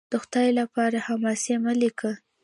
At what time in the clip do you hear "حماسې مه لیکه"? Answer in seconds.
1.07-2.11